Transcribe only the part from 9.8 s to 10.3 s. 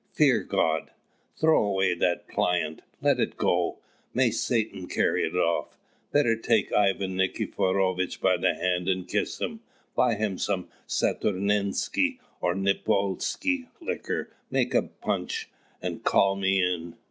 buy